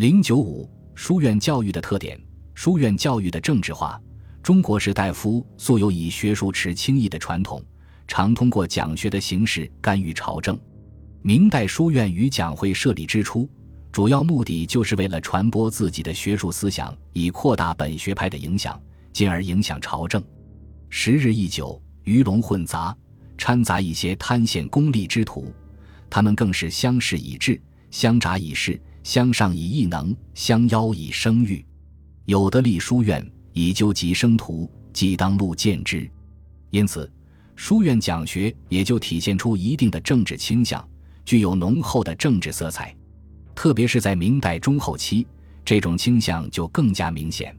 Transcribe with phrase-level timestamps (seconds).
[0.00, 2.18] 零九五书院教育的特点，
[2.54, 4.00] 书院教育的政治化。
[4.42, 7.62] 中国士大夫素有以学术持轻易的传统，
[8.08, 10.58] 常通过讲学的形式干预朝政。
[11.20, 13.46] 明代书院与讲会设立之初，
[13.92, 18.80] 主要目的就是为了传播自己的学术思想，以扩大本学派的影响，
[19.12, 20.24] 进而影响朝政。
[20.88, 22.96] 时日一久，鱼龙混杂，
[23.36, 25.52] 掺杂一些贪显功利之徒，
[26.08, 27.60] 他们更是相视以至，
[27.90, 28.80] 相察以事。
[29.02, 31.64] 相上以异能，相邀以声誉。
[32.26, 36.08] 有的立书院，以究极生徒，即当路见之。
[36.70, 37.10] 因此，
[37.56, 40.86] 书院讲学也就体现出一定的政治倾向，
[41.24, 42.94] 具有浓厚的政治色彩。
[43.54, 45.26] 特别是在明代中后期，
[45.64, 47.54] 这种倾向就更加明显。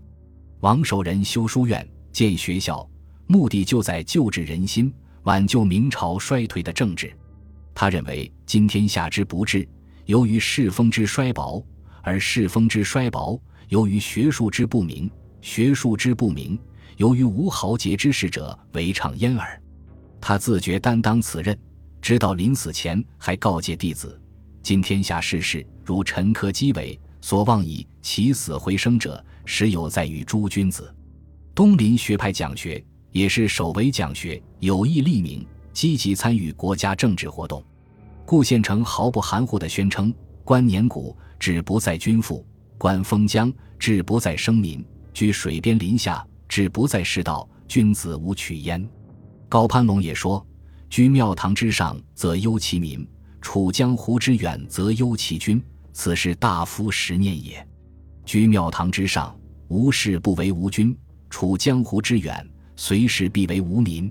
[0.62, 2.88] 王守仁修书院、建学校，
[3.28, 7.12] 目的就在救治人心，挽救明朝衰退的政治。
[7.73, 9.67] 他认为，今天下之不治。
[10.12, 11.66] 由于世风之衰薄，
[12.02, 16.59] 而世风之衰薄，由于学术之不明；学术之不明，
[16.98, 19.62] 由于无豪杰之士者为唱焉耳。
[20.20, 21.58] 他自觉担当此任，
[22.02, 24.22] 直到临死前还告诫弟子
[24.62, 30.94] ：“今天下世事，如陈科积伟所望以起死回生者，实有在于诸君子。”
[31.56, 37.64] 东林学派讲学也是首为讲学，有意立名，积极参与国家政治活动。
[38.32, 40.10] 顾宪成毫不含糊地宣称
[40.46, 42.42] ：“观年谷，志不在君父；
[42.78, 44.82] 观封疆，志不在生民；
[45.14, 47.46] 居水边林下，志不在世道。
[47.68, 48.90] 君子无取焉。”
[49.50, 50.48] 高攀龙也说
[50.90, 53.06] ：“居庙堂之上，则忧其民；
[53.42, 55.62] 处江湖之远，则忧其君。
[55.92, 57.68] 此是大夫实念也。
[58.24, 59.38] 居庙堂之上，
[59.68, 60.96] 无事不为无君；
[61.30, 64.09] 处江湖之远，随时必为无民。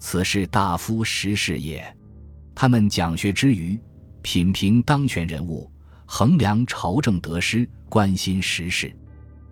[0.00, 1.86] 此是大夫实事也。”
[2.54, 3.78] 他们讲学之余，
[4.22, 5.70] 品评当权人物，
[6.06, 8.94] 衡量朝政得失，关心时事。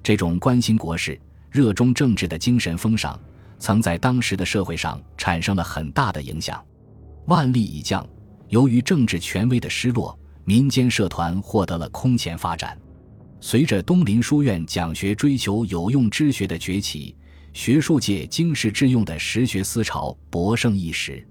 [0.03, 3.19] 这种关心国事、热衷政治的精神风尚，
[3.59, 6.65] 曾在当时的社会上产生了很大的影响。
[7.27, 8.09] 万历已降，
[8.49, 12.79] 由于政治权威的失落，民间社团获得了空前发展。
[13.41, 17.17] 随着东林书院讲学追求有用之学的崛起，
[17.53, 21.27] 学术界经世致用的实学思潮勃盛一时。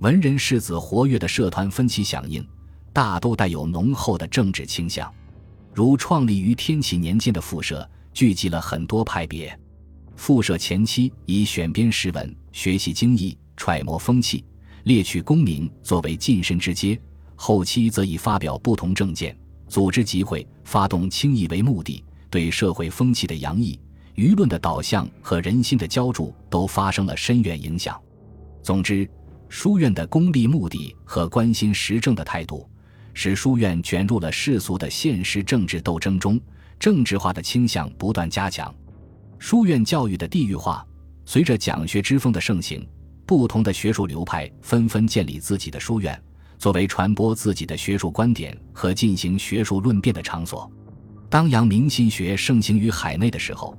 [0.00, 2.46] 文人士子活跃的社团分期响应，
[2.92, 5.12] 大都带有浓厚的政治倾向。
[5.72, 9.56] 如创立于天启年间的复社，聚集了很多派别。
[10.16, 14.44] 复社前期以选编诗文、学习经义、揣摩风气、
[14.84, 16.96] 猎取功名作为晋升之阶；
[17.34, 19.36] 后期则以发表不同政见、
[19.68, 23.78] 组织集会、发动清议为目的，对社会风气的洋溢、
[24.16, 27.98] 舆论的导向和人心的浇筑都发生了深远影响。
[28.60, 29.08] 总之。
[29.48, 32.68] 书院的功利目的和关心时政的态度，
[33.12, 36.40] 使书院卷入了世俗的现实政治斗争中，
[36.78, 38.74] 政治化的倾向不断加强。
[39.38, 40.84] 书院教育的地域化，
[41.24, 42.86] 随着讲学之风的盛行，
[43.26, 46.20] 不同的学术流派纷纷建立自己的书院，
[46.58, 50.70] 作为传播自己的学术观点和进行学术论辩的场所。
[51.30, 53.76] 当阳明心学盛行于海内的时候，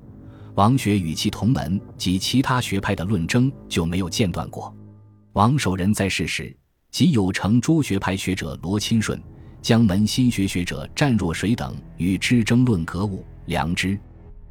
[0.56, 4.76] 王学与其同门及其他学派的论争就没有间断过。
[5.36, 6.56] 王守仁在世时，
[6.92, 9.22] 即有成诸学派学者罗钦顺、
[9.62, 14.00] 江门心学学者湛若水等与之争论格物、良知。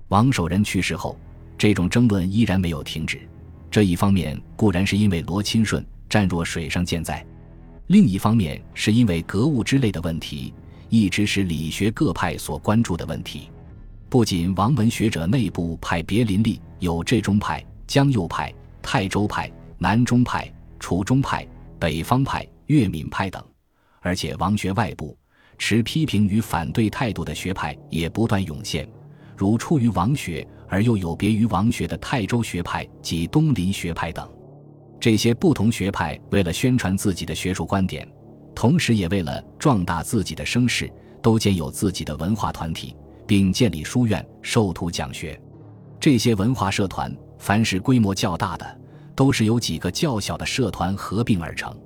[0.09, 1.19] 王守仁去世后，
[1.57, 3.27] 这种争论依然没有停止。
[3.71, 7.25] 这一方面固然是因为罗钦顺、湛若水上健在，
[7.87, 10.53] 另一方面是因为格物之类的问题
[10.91, 13.49] 一直是理学各派所关注的问题。
[14.11, 18.53] 不仅王门学者内部派别林立，有浙中派、江右派、
[18.83, 20.47] 泰州派、南中派。
[20.85, 23.43] 楚中派、北方派、粤闽派等，
[24.03, 25.17] 而且王学外部
[25.57, 28.87] 持批评与反对态度的学派也不断涌现，
[29.35, 34.31] 如出于王学而又有别于王学的泰州学派及东林学派等。
[35.01, 38.07] 这些不同学派为了宣传自己的学术观点，
[38.55, 40.93] 同时也为了壮大自己的声势，
[41.23, 42.95] 都建有自己的文化团体，
[43.27, 45.41] 并建立书院，授徒讲学。
[45.99, 48.81] 这些文化社团，凡是规模较大的。
[49.15, 51.77] 都是由几个较小的社团合并而成，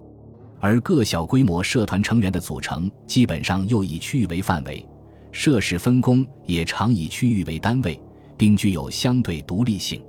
[0.61, 4.87] 而各小规模社团成员的组成基本上又以区域为范围，
[5.31, 8.01] 设施分工也常以区域为单位，
[8.37, 10.03] 并具有相对独立性。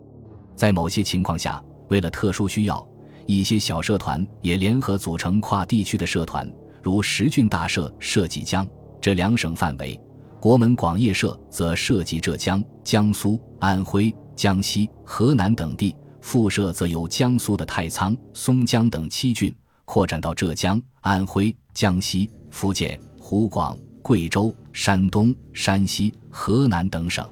[0.55, 2.87] 在某些情况下，为了特殊需要，
[3.25, 6.49] 一些小社团也联合组成跨地区的社团，
[6.81, 8.67] 如十郡大社涉及江
[9.01, 9.99] 这两省范围，
[10.39, 15.95] 国门广业社则涉及浙江、江苏、安徽、江西、河南等地。
[16.21, 19.53] 附设则由江苏的太仓、松江等七郡
[19.85, 27.27] 扩展到浙江、安徽、江西、福建、湖广、贵州、山东、山西、河南等省，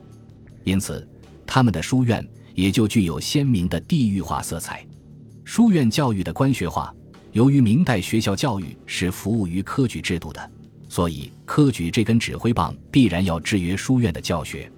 [0.64, 1.08] 因此
[1.46, 4.86] 他们的书院也就具有鲜明的地域化色彩。
[5.44, 6.94] 书院教育的官学化，
[7.32, 10.52] 由于明代学校教育是服务于科举制度的，
[10.90, 14.70] 所以科举这根指挥棒必然要制约书院的教学。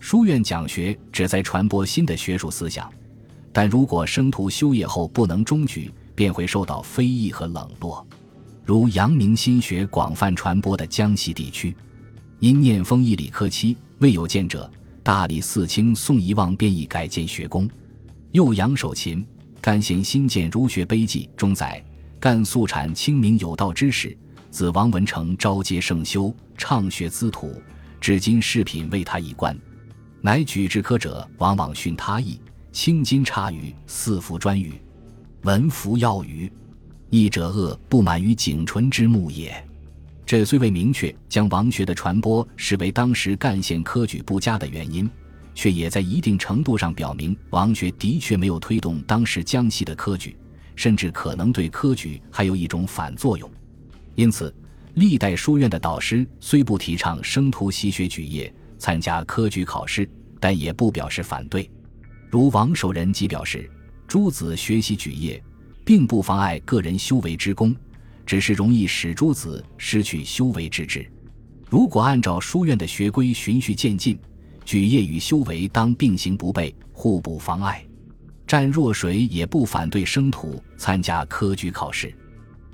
[0.00, 2.90] 书院讲学旨在传播新的学术思想，
[3.60, 8.06] 但如果生徒修业后不能中举，便会受到非议和冷落。
[8.64, 11.74] 如阳明心学广泛传播的江西地区，
[12.38, 14.70] 因念封一理科期未有见者，
[15.02, 17.68] 大理寺卿宋遗望便已改建学宫。
[18.30, 19.26] 又杨守勤
[19.60, 21.84] 干县新建儒学碑记中载：
[22.20, 24.16] 干肃产清明有道之士，
[24.52, 27.60] 子王文成招接圣修，畅学资土，
[28.00, 29.58] 至今饰品为他一官。
[30.20, 32.40] 乃举之科者，往往逊他意，
[32.70, 34.74] 青金差语，四服专语，
[35.42, 36.50] 文服要语，
[37.10, 39.64] 译者恶不满于景纯之目也。
[40.26, 45.08] 这虽未明确将王学的传播视为当时干县科举不佳的原因，
[45.54, 50.36] 却也在一定程度上表明王学的确没有推动当时江西的科举，
[50.76, 53.50] 甚至可能对科举还有一种反作用。
[54.14, 54.54] 因此，
[54.94, 58.52] 历代书院的导师虽不提倡生徒习学举业。
[58.80, 61.68] 参加科举考试，但也不表示反对。
[62.30, 63.70] 如王守仁即表示，
[64.06, 65.42] 诸子学习举业，
[65.84, 67.74] 并不妨碍个人修为之功，
[68.26, 71.10] 只是容易使诸子失去修为之志。
[71.70, 74.18] 如果按照书院的学规循序渐进，
[74.64, 77.82] 举业与修为当并行不悖，互不妨碍。
[78.46, 82.14] 湛若水也不反对生徒参加科举考试。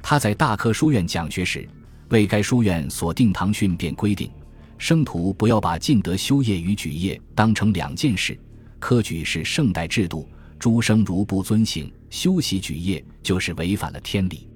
[0.03, 1.69] 他在大科书院讲学时，
[2.11, 4.31] 为该书院所定堂训便规定。
[4.79, 8.39] 生徒不要把尽德修业与举业当成两件事。
[8.85, 10.29] 科举是圣代制度，
[10.59, 14.47] 诸生如不遵行修习举业，就是违反了天理。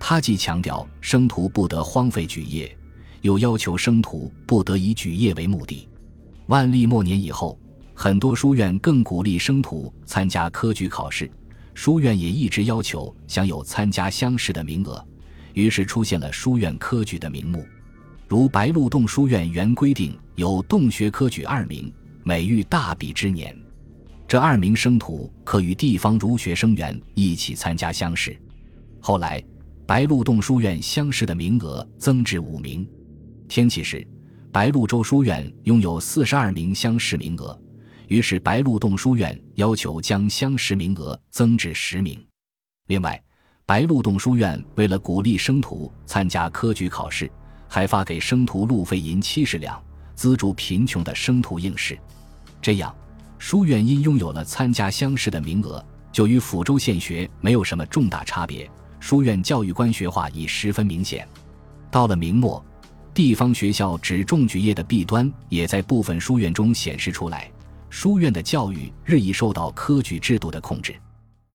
[0.00, 2.74] 他既强调生徒不得荒废举业，
[3.20, 5.86] 又要求生徒不得以举业为目的。
[6.46, 7.60] 万历末年以后，
[7.92, 11.30] 很多书院更鼓励生徒参加科举考试，
[11.74, 15.06] 书院也一直要求享有参加乡试的名额，
[15.52, 17.62] 于是出现了书院科举的名目。
[18.26, 23.54] 如白鹿洞书院原规定有洞学科举二名，每遇大比之年，
[24.28, 28.36] 这二名生徒可与地方儒学生员一起参加乡试。
[29.00, 29.42] 后来，
[29.86, 32.88] 白鹿洞书院乡试的名额增至五名。
[33.48, 34.06] 天启时，
[34.50, 37.56] 白鹿洲书院拥有四十二名乡试名额，
[38.08, 42.20] 于是白鹿洞书院要求将乡试名额增至十名。
[42.88, 43.22] 另外，
[43.64, 47.30] 白鹿洞书院为了鼓励生徒参加科举考试。
[47.68, 49.82] 还发给生徒路费银七十两，
[50.14, 51.98] 资助贫穷的生徒应试。
[52.62, 52.94] 这样，
[53.38, 58.68] 书院因拥有了参加乡试的名额，就与抚州县学没有什么重大差别。
[58.98, 61.26] 书院教育官学化已十分明显。
[61.90, 62.64] 到了明末，
[63.14, 67.50] 地方学校只重举业的弊端也在部分书院中显示出来，
[67.88, 70.94] 书院的教育日益受到科举制度的控制。